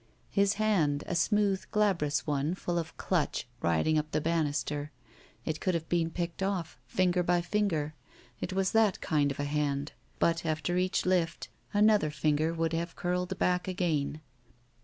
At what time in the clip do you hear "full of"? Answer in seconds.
2.55-2.91